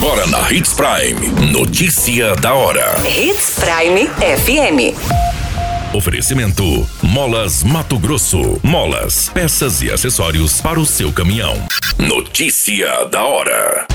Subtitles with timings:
[0.00, 1.50] Agora na Hits Prime.
[1.50, 2.94] Notícia da hora.
[3.04, 4.94] Hits Prime FM.
[5.92, 8.60] Oferecimento: Molas Mato Grosso.
[8.62, 11.56] Molas, peças e acessórios para o seu caminhão.
[11.98, 13.88] Notícia da hora.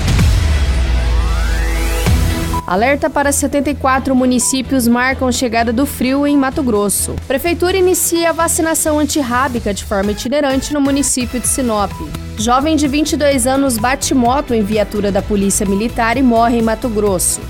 [2.66, 7.16] Alerta para 74 municípios marcam chegada do frio em Mato Grosso.
[7.26, 11.92] Prefeitura inicia a vacinação antirrábica de forma itinerante no município de Sinop.
[12.38, 16.88] Jovem de 22 anos bate moto em viatura da Polícia Militar e morre em Mato
[16.88, 17.40] Grosso.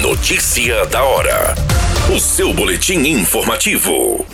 [0.00, 1.54] Notícia da hora.
[2.14, 4.24] O seu boletim informativo.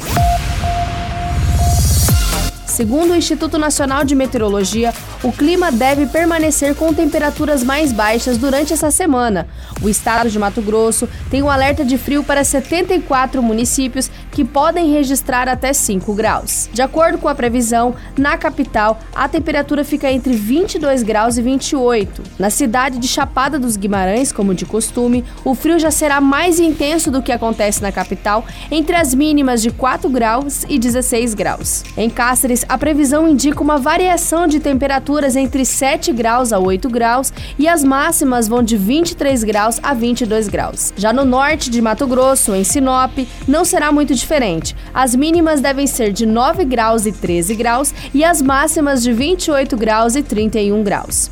[2.65, 8.73] Segundo o Instituto Nacional de Meteorologia, o clima deve permanecer com temperaturas mais baixas durante
[8.73, 9.49] essa semana.
[9.83, 14.93] O estado de Mato Grosso tem um alerta de frio para 74 municípios que podem
[14.93, 16.69] registrar até 5 graus.
[16.73, 22.23] De acordo com a previsão, na capital a temperatura fica entre 22 graus e 28.
[22.39, 27.11] Na cidade de Chapada dos Guimarães, como de costume, o frio já será mais intenso
[27.11, 31.83] do que acontece na capital, entre as mínimas de 4 graus e 16 graus.
[31.97, 34.61] Em Cáceres, a previsão indica uma variação de
[35.07, 39.95] temperaturas entre 7 graus a 8 graus e as máximas vão de 23 graus a
[39.95, 40.93] 22 graus.
[40.97, 44.75] Já no norte de Mato Grosso, em Sinop, não será muito diferente.
[44.93, 49.77] As mínimas devem ser de 9 graus e 13 graus e as máximas de 28
[49.77, 51.31] graus e 31 graus.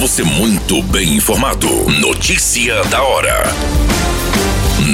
[0.00, 1.68] Você muito bem informado.
[2.00, 3.93] Notícia da hora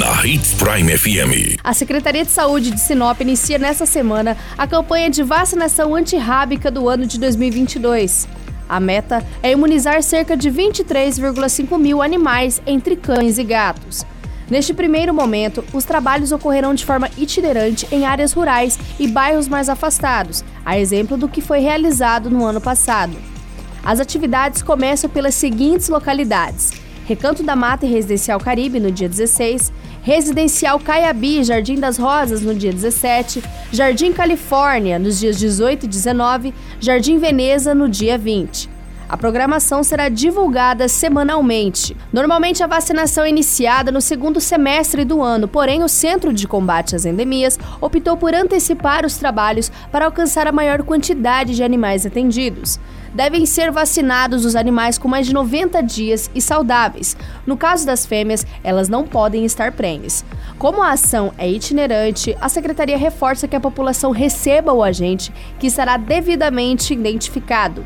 [0.01, 1.59] na Hits Prime FM.
[1.63, 6.89] A Secretaria de Saúde de Sinop inicia nesta semana a campanha de vacinação antirrábica do
[6.89, 8.27] ano de 2022.
[8.67, 14.03] A meta é imunizar cerca de 23,5 mil animais entre cães e gatos.
[14.49, 19.69] Neste primeiro momento, os trabalhos ocorrerão de forma itinerante em áreas rurais e bairros mais
[19.69, 23.15] afastados, a exemplo do que foi realizado no ano passado.
[23.83, 26.71] As atividades começam pelas seguintes localidades:
[27.11, 32.55] Recanto da Mata e Residencial Caribe no dia 16, Residencial Caiabi, Jardim das Rosas no
[32.55, 38.70] dia 17, Jardim Califórnia nos dias 18 e 19, Jardim Veneza no dia 20.
[39.11, 41.97] A programação será divulgada semanalmente.
[42.13, 46.95] Normalmente a vacinação é iniciada no segundo semestre do ano, porém o Centro de Combate
[46.95, 52.79] às Endemias optou por antecipar os trabalhos para alcançar a maior quantidade de animais atendidos
[53.13, 57.17] devem ser vacinados os animais com mais de 90 dias e saudáveis.
[57.45, 60.23] No caso das fêmeas, elas não podem estar prenhes.
[60.57, 65.69] Como a ação é itinerante, a secretaria reforça que a população receba o agente, que
[65.69, 67.83] será devidamente identificado.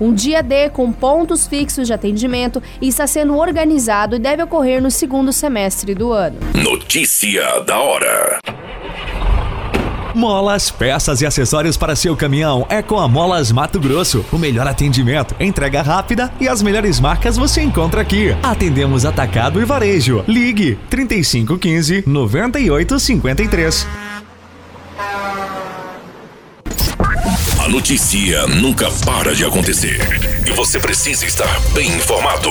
[0.00, 4.82] Um dia D com pontos fixos de atendimento e está sendo organizado e deve ocorrer
[4.82, 6.38] no segundo semestre do ano.
[6.54, 8.38] Notícia da hora.
[10.14, 14.24] Molas, peças e acessórios para seu caminhão é com a Molas Mato Grosso.
[14.32, 18.36] O melhor atendimento, entrega rápida e as melhores marcas você encontra aqui.
[18.42, 20.24] Atendemos atacado e varejo.
[20.26, 23.86] Ligue 3515 9853.
[27.68, 29.98] A notícia nunca para de acontecer
[30.46, 32.48] e você precisa estar bem informado.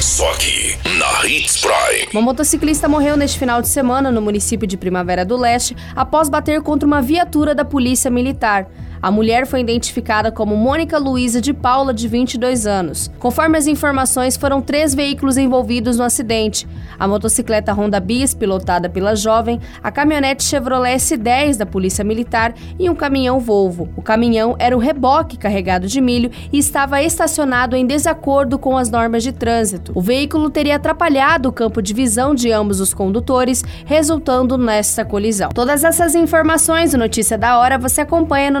[0.00, 2.08] Só aqui, na Hits Prime.
[2.12, 6.62] Uma motociclista morreu neste final de semana no município de Primavera do Leste após bater
[6.62, 8.70] contra uma viatura da Polícia Militar.
[9.00, 13.10] A mulher foi identificada como Mônica Luísa de Paula, de 22 anos.
[13.18, 16.66] Conforme as informações, foram três veículos envolvidos no acidente:
[16.98, 22.88] a motocicleta Honda Bis, pilotada pela jovem, a caminhonete Chevrolet S10 da Polícia Militar e
[22.88, 23.88] um caminhão Volvo.
[23.96, 28.90] O caminhão era um reboque carregado de milho e estava estacionado em desacordo com as
[28.90, 29.92] normas de trânsito.
[29.94, 35.50] O veículo teria atrapalhado o campo de visão de ambos os condutores, resultando nesta colisão.
[35.50, 38.60] Todas essas informações e notícia da hora você acompanha no